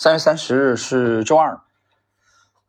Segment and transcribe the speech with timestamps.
[0.00, 1.60] 三月三十日是周二，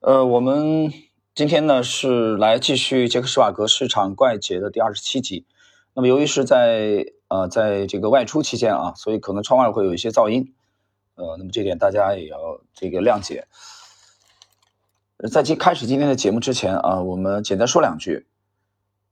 [0.02, 0.92] 呃，我们
[1.34, 5.46] 今天呢是来继续杰克施瓦格市场怪杰的第二十七集。
[5.94, 10.54] 那么由于是在呃在这个外出期间啊，所以可能窗外会有一些噪音，
[11.16, 13.48] 呃，那么这点大家也要这个谅解。
[15.32, 18.28] 在今开始今天的节目之前啊，我们简单说两句。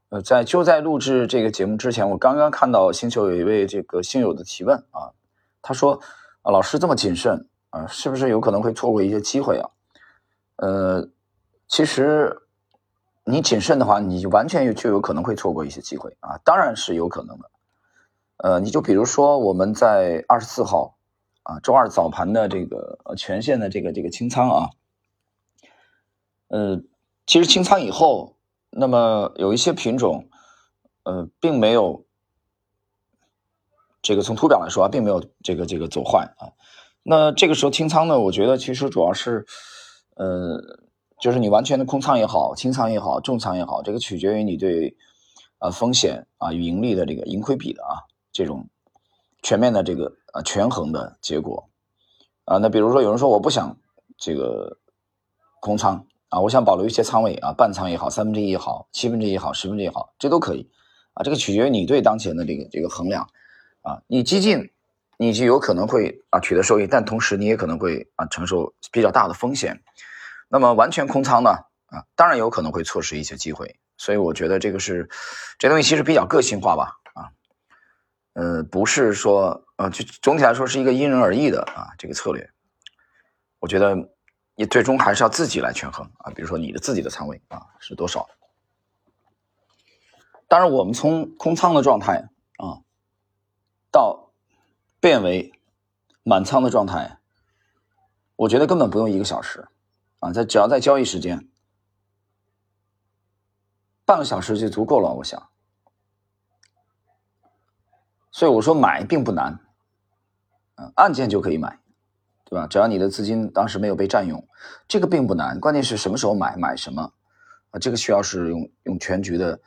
[0.10, 5.16] 呃，在就在录制这个节目之前，我刚刚看到星球有一位这个星友的提问啊，
[5.62, 6.02] 他说
[6.42, 7.46] 啊，老师这么谨慎。
[7.70, 9.70] 啊，是不是有可能会错过一些机会啊？
[10.56, 11.10] 呃，
[11.68, 12.42] 其实
[13.24, 17.52] 你谨慎的话，你完全就有可能会错过一些机会啊，当然是有可能的。
[18.38, 20.98] 呃，你就比如说我们在二十四号
[21.44, 24.70] 啊，周二早盘的这个全线的这个这个清仓啊，
[26.48, 26.82] 呃，
[27.28, 28.36] 其实清仓以后，
[28.70, 30.28] 那么有一些品种，
[31.04, 32.06] 呃，并没有
[34.02, 36.52] 这个从图表来说啊，并没有这个这个走坏啊。
[37.02, 38.20] 那这个时候清仓呢？
[38.20, 39.46] 我觉得其实主要是，
[40.16, 40.62] 呃，
[41.20, 44.96] 就是你完全的空仓也好，清仓也好，重仓也好，这个取决于你对，
[45.60, 48.68] 呃，风险啊与盈利的这个盈亏比的啊这种
[49.42, 51.70] 全面的这个啊权衡的结果
[52.46, 52.58] 啊。
[52.58, 53.78] 那比如说有人说我不想
[54.18, 54.78] 这个
[55.62, 60.70] 空仓啊，我想保留一些仓位啊，半仓也好，三分之一也好，七分之一也好，十分之一也好，这都可以
[61.14, 61.24] 啊。
[61.24, 63.28] 这个取决于你对当前的这个这个衡量
[63.82, 64.70] 啊，你激进。
[65.22, 69.84] 你就有可能会啊取得收益，但同时你也可能会啊承受比较大的风险。
[70.48, 71.50] 那么完全空仓呢
[71.88, 73.78] 啊，当然有可能会错失一些机会。
[73.98, 75.10] 所以我觉得这个是
[75.58, 77.28] 这东西其实比较个性化吧啊，
[78.32, 82.50] 呃不是说呃就总体来说是一个因人而异的啊这个策略。
[83.60, 83.98] 我觉得
[84.56, 88.26] 你最终还是要自己来权衡啊，比如说你的自己的仓位啊是多少。
[90.48, 92.30] 当然我们从空仓的状态。
[95.00, 95.54] 变为
[96.24, 97.20] 满仓的状态，
[98.36, 99.68] 我觉得根本不用一个小时
[100.20, 101.48] 啊，在只要在交易时间
[104.06, 105.50] 半个小时就足够了，我想。
[108.32, 109.60] 所以我说买并不难，
[110.76, 111.80] 嗯，按键就可以买，
[112.46, 112.68] 对吧？
[112.68, 114.48] 只要你的资金当时没有被占用，
[114.88, 115.60] 这个并不难。
[115.60, 117.14] 关键是什么时候买，买什么
[117.72, 117.80] 啊？
[117.80, 119.60] 这个需要是用用全局的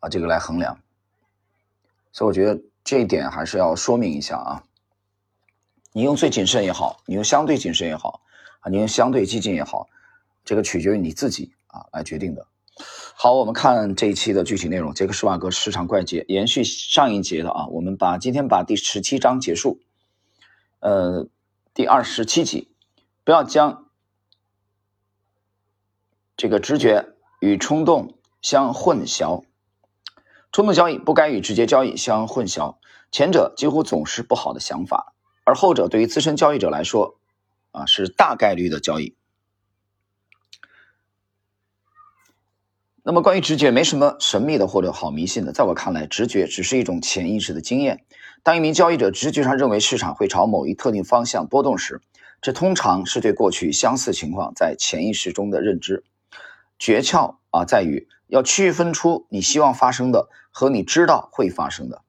[0.00, 0.78] 啊这个来衡量。
[2.12, 4.62] 所以我觉得这一点还是要说明一下啊。
[5.92, 8.20] 你用最谨慎也好，你用相对谨慎也好，
[8.60, 9.88] 啊，你用相对激进也好，
[10.44, 12.46] 这个取决于你自己啊来决定的。
[13.14, 19.80] 好，我们看这一期的具体内容，杰克施瓦格市场怪杰延续上一节的啊，我们把今天把第十七章结束，
[20.78, 21.26] 呃，
[21.74, 22.68] 第二十七集，
[23.24, 23.86] 不要将
[26.36, 27.08] 这个直觉
[27.40, 29.42] 与冲动相混淆，
[30.52, 32.76] 冲动交易不该与直接交易相混淆，
[33.10, 35.14] 前者几乎总是不好的想法。
[35.50, 37.18] 而后者对于资深交易者来说，
[37.72, 39.16] 啊是大概率的交易。
[43.02, 45.50] 那么关于直觉，没什么神秘的或者好迷信的。
[45.50, 48.04] 在我看来，直觉只是一种潜意识的经验。
[48.44, 52.00] 当一名交易者直觉上认为市场会朝某一特定方向波动时，
[52.40, 56.04] 这通常是对过去相似情况在潜意识中的认知。
[56.78, 62.02] 诀窍啊，在于要区分出你希望发生的和你知道会发生的。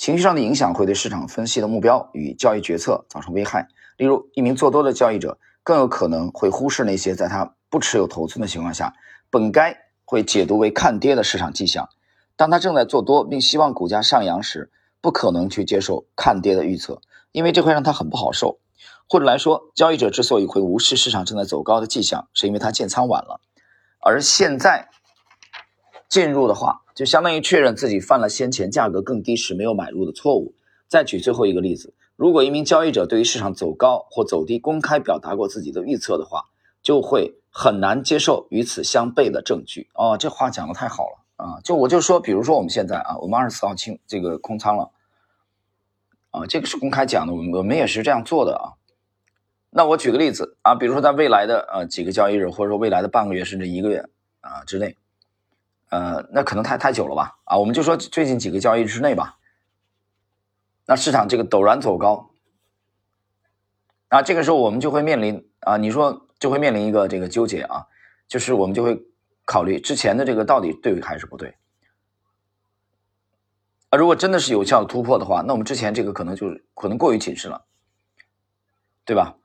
[0.00, 3.68] 情绪上的影响会对市场分析的目标与交易决策造成危害。
[3.98, 8.94] 例如，一名做多的交易者更有可能会忽视那些在他不持有头寸的情况下，
[9.28, 11.90] 本该会解读为看跌的市场迹象。
[12.34, 14.70] 当他正在做多并希望股价上扬时，
[15.02, 17.02] 不可能去接受看跌的预测，
[17.32, 18.58] 因为这会让他很不好受。
[19.06, 23.42] 或者来说，交易者之所以会无视市场正在走高的迹象，是因为他建仓晚了，
[23.98, 24.88] 而现在
[26.08, 26.80] 进入的话。
[27.00, 30.52] 就相当于确认自己犯了先前价格更低时没有买入的错误。
[30.86, 36.50] 再举最后一个例子，如果一名交易者对于市场走高或走低公开表达过自己的预测的话，
[36.82, 39.88] 就会很难接受与此相悖的证据。
[39.94, 41.60] 哦，这话讲的太好了啊！
[41.64, 44.90] 就我就说，比如说我们现在啊，我们二十四号清这个空仓了
[46.32, 48.76] 啊，这个是公开讲的，我们我们也是这样做的啊。
[49.70, 54.04] 那我举个例子啊，比如说在未来的呃几个交易日，或者说未来的半个月甚至一个月
[54.42, 54.96] 啊之内。
[55.90, 57.36] 呃，那可能太太久了吧？
[57.44, 59.36] 啊，我们就说最近几个交易日之内吧。
[60.86, 62.30] 那市场这个陡然走高，
[64.08, 67.86] 啊，这个时候我们就会面临啊，你说就会面临一个这个纠结啊，
[68.26, 69.00] 就是我们就会
[69.44, 71.56] 考虑之前的这个到底对还是不对。
[73.90, 77.64] 啊，如果真的是有效的突破的话，那我们之前这个可能就可能过于谨慎了，
[79.04, 79.36] 对吧？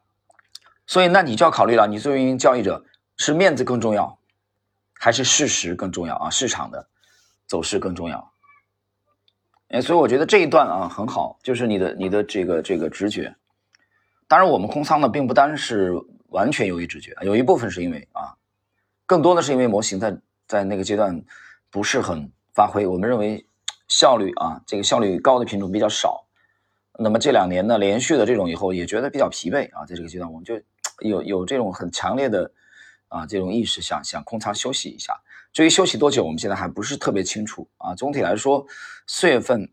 [0.88, 2.86] 所以那你就要考虑了，你作为一名交易者，
[3.18, 4.20] 是面子更重要？
[5.06, 6.88] 还是事实更重要啊，市场的
[7.46, 8.32] 走势更重要。
[9.68, 13.36] 哎，所以我觉得这一段啊很好，就是你的你的这个这个直觉。
[14.28, 15.94] 当然，我们空仓呢并不单是
[16.30, 18.34] 完全由于直觉，有一部分是因为啊，
[19.06, 20.18] 更多的是因为模型在
[20.48, 21.24] 在那个阶段
[21.70, 22.88] 不是很发挥。
[22.88, 23.46] 我们认为
[23.88, 26.26] 效率啊，这个效率高的品种比较少。
[26.98, 30.60] 那么这两年呢，连续的这种以后也觉得比较疲惫啊，在这个阶段我们就
[31.02, 32.52] 有有这种很强烈的
[33.16, 35.18] 啊这种意识，想想空仓休息一下。
[35.54, 37.96] 至于休息多久，我们现在还不是特别清楚啊。
[37.96, 38.66] 总体来说，
[39.08, 39.66] 四月份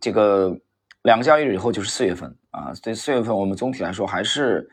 [0.00, 0.56] 这个
[1.02, 2.32] 两个交易日以后就是四月份。
[2.52, 4.66] 啊，对四月份我们总体来说还是，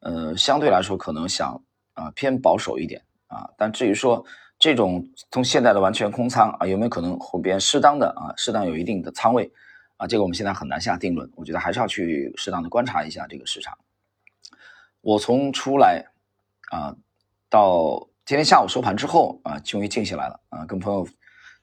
[0.00, 1.62] 呃，相对来说可能想
[1.92, 3.48] 啊偏保守一点啊。
[3.56, 4.24] 但至于说
[4.58, 9.52] 这种从现在的完全空仓啊，有没有可能后边适当的啊，适当有一定的仓位
[9.96, 11.30] 啊，这个我们现在很难下定论。
[11.36, 13.78] 我觉得还是要去适当的观察一下这个市场。
[15.02, 16.04] 我从出来
[16.72, 16.96] 啊
[17.54, 21.06] 到今天下午收盘之后啊，终于静下来了啊，跟朋友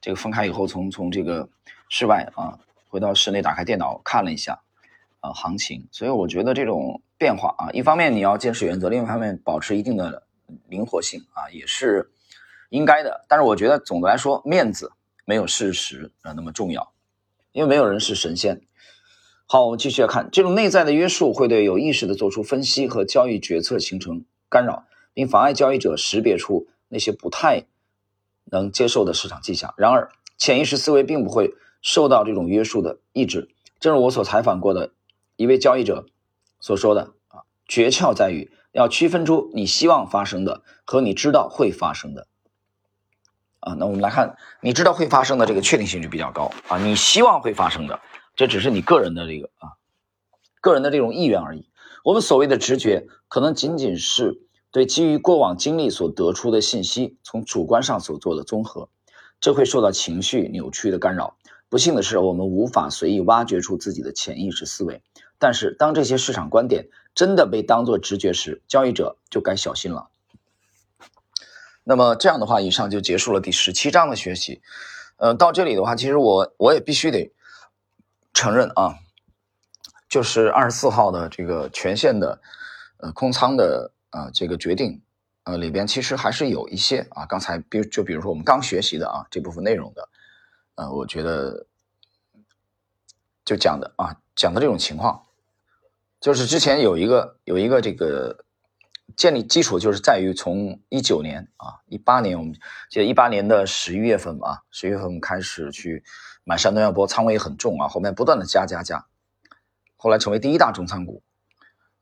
[0.00, 1.46] 这个分开以后，从从这个
[1.90, 2.58] 室外啊
[2.88, 4.58] 回到室内，打开电脑看了一下。
[5.20, 10.26] 啊，行情，所以我觉得这种变化啊，一方面你要坚持原则，另一方面保持一定的
[10.66, 12.10] 灵活性啊，也是
[12.70, 13.26] 应该的。
[13.28, 14.90] 但是我觉得总的来说，面子
[15.26, 16.90] 没有事实啊那么重要，
[17.52, 18.62] 因为没有人是神仙。
[19.46, 27.64] 好，我们继续来看，这种内在的约束会对有意识的做出分析和交易决策形成干扰，并妨碍交易者识别出那些不太
[28.44, 29.74] 能接受的市场迹象。
[29.76, 33.48] 然而，潜意识思维并不会受到这种约束的抑制。
[33.80, 34.92] 正如我所采访过的。
[35.36, 36.06] 一位交易者
[36.60, 42.28] 所说的啊，诀窍在于要区分出你希望发生的和你知道会发生的
[43.58, 43.74] 啊。
[43.74, 46.78] 那我们来看，你知道会发生的这个确定性就比较高啊。
[46.78, 47.98] 你希望会发生的，
[48.36, 49.72] 这只是你个人的这个啊，
[50.60, 51.66] 个人的这种意愿而已。
[52.04, 58.88] 我们所谓的直觉，可能仅仅是对基于过往经历所得出的信息从主观上所做的综合，
[59.38, 61.36] 这会受到情绪扭曲的干扰。
[61.68, 65.02] 不幸的是，我们无法随意挖掘出自己的潜意识思维。
[65.38, 70.08] 但是，当这些市场观点真的被当作直觉时，交易者就该小心了。
[71.84, 74.62] 那么这样的话，以上就结束了第十七章的学习。
[75.16, 77.32] 呃，到这里的话，其实我我也必须得
[78.32, 78.96] 承认啊，
[80.08, 82.40] 就是二十四号的这个全线的
[82.98, 85.02] 呃空仓的啊这个决定
[85.44, 90.08] 呃里边，其实还是有一些啊，刚才比就比如说我们刚学习的啊这部分内容的，
[90.76, 91.66] 呃，我觉得
[93.44, 95.20] 就讲的啊讲的这种情况。
[96.20, 98.44] 就是之前有一个有一个这个
[99.16, 102.54] 建立基础，就是在于从一九年啊一八年，我们
[102.88, 106.04] 记得一八年的十一月份吧，十月份开始去
[106.44, 109.04] 买山东药波，仓位很重啊，后面不断的加加加，
[109.96, 111.24] 后来成为第一大重仓股。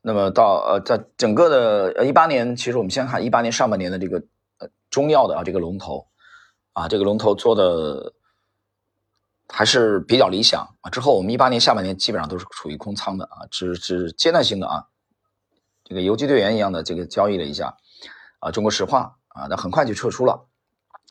[0.02, 4.18] 那么到呃在整个的呃一八年，其实我们先看一八年上半年的这个
[4.58, 6.06] 呃中药的啊这个龙头
[6.72, 8.14] 啊这个龙头做的。
[9.52, 10.90] 还是比较理想啊。
[10.90, 14.86] 之后我们一八年下半年基本上都是处于空仓的啊，只只阶段性的啊，
[15.82, 17.76] 这个游击队员一样的这个交易了一下
[18.38, 20.46] 啊，中国石化啊，那很快就撤出了。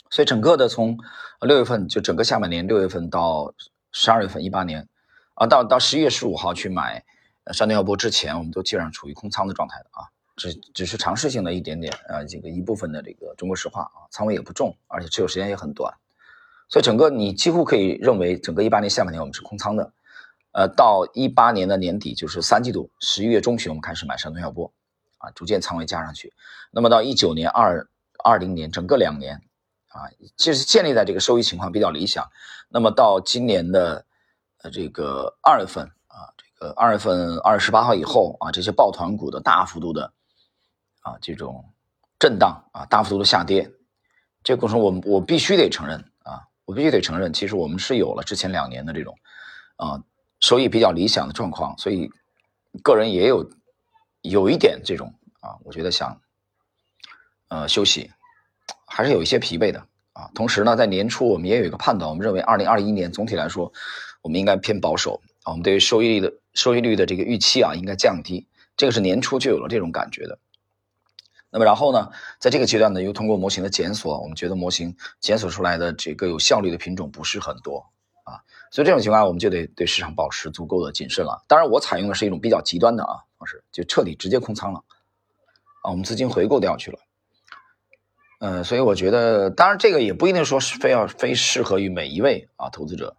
[0.09, 0.97] 所以整个的从
[1.41, 3.53] 六月份就整个下半年六月份到
[3.91, 4.87] 十二月份一八年
[5.33, 7.03] 啊，到到十一月十五号去买
[7.51, 10.05] 山东药波之前，我们都基本上处于空仓的状态的啊，
[10.35, 15.93] 只只是尝试性的一点点啊，这个一部分的这个中国石化啊，仓位也不重，而且持有时间也很短。
[16.67, 19.91] 所以整个你几乎可以认为，整个一八年下半年我们是空仓的，
[20.51, 24.71] 呃，到一八年的年底就是三季度十一月中旬我们开始买山东药波，
[25.17, 26.31] 啊，逐渐仓位加上去。
[26.69, 27.87] 那么到一九年二
[28.23, 29.41] 二零年整个两年，
[29.87, 30.05] 啊，
[30.37, 32.29] 其实建立在这个收益情况比较理想。
[32.69, 34.05] 那么到今年的
[34.61, 35.89] 呃这个二月份
[36.59, 40.13] 呃，二月份二十八号以后啊，这些抱团股的大幅度的
[41.01, 41.63] 啊这种
[42.19, 43.71] 震荡啊，大幅度的下跌，
[44.43, 46.43] 这个过程我我必须得承认啊。
[46.65, 49.17] 我必须得承认，其实我们是有了之前两年的这种，
[49.77, 50.03] 啊，
[50.39, 52.11] 收益比较理想的状况，所以
[52.83, 53.49] 个人也有
[54.21, 56.21] 有一点这种啊，我觉得想
[57.47, 58.11] 呃休息，
[58.85, 60.29] 还是有一些疲惫的啊。
[60.35, 63.73] 同时呢，在年初我们也有一个判断，我们认为二零二一年总体来说，
[64.21, 70.39] 我们应该偏保守，我们对于收益率的收益率的这个预期啊，应该降低，这个是年初就有了这种感觉的。
[71.49, 77.83] 那么然后呢，在这个阶段呢，又通过模型的检索，我们觉得模型检索出来的这个有效率的品种不是很多
[78.23, 78.37] 啊，
[78.69, 81.43] 所以这种情况下我们就得对市场保持足够的谨慎了。
[81.47, 84.83] 当然，我采用的是一种比较极端的啊方式，就彻底直接空仓了
[85.81, 86.99] 啊，我们资金回购掉去了。
[88.41, 93.17] 嗯，所以我觉得，当然这个也不一定说是非要非适合于每一位啊投资者，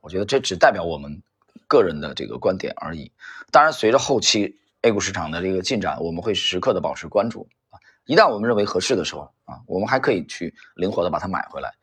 [0.00, 1.22] 我觉得这只代表我们
[1.68, 3.12] 个人的这个观点而已。
[3.52, 4.56] 当然，随着后期。
[4.82, 7.82] A 股市场的这个进展，我们会时刻的保持关注啊。
[8.06, 11.74] 一旦我们认为合适的时候啊，我们还可以去灵活的把它买回来。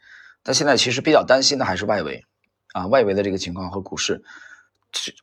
[0.43, 2.23] 但现在其实比较担心的还是外围
[2.71, 4.23] 啊，外围的这个情况和股市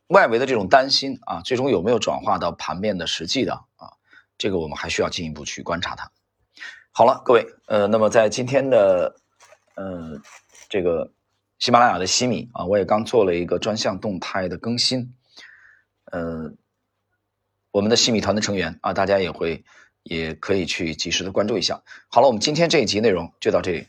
[0.05, 3.89] 外围的这种担心啊，最终有没有转化到盘面的实际的啊？
[4.37, 6.11] 这个我们还需要进一步去观察它。
[6.91, 9.15] 好了，各位，呃，那么在今天的
[9.73, 10.21] 呃
[10.69, 11.11] 这个
[11.63, 15.13] 喜马拉雅的西米啊，我也刚做了一个专项动态的更新，
[16.11, 16.51] 呃，
[17.71, 19.63] 我们的西米团的成员啊，大家也会
[20.03, 21.81] 也可以去及时的关注一下。
[22.09, 23.87] 好了，我们今天这一集内容就到这里。